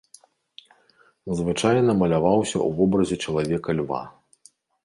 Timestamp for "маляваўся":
2.01-2.53